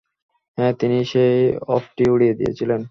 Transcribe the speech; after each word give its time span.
হ্যাঁ, 0.57 0.73
তিনিই 0.79 1.05
সেই 1.05 1.35
অপটি 1.67 2.03
উড়িয়ে 2.09 2.33
দিয়েছিলেন। 2.33 2.79